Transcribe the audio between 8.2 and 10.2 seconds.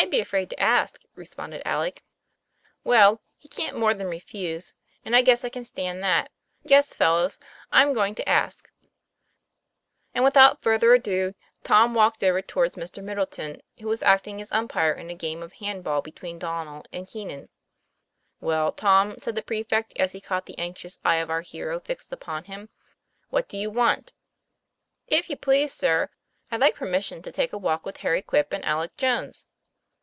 ask." TOM PLA YFAIR, 99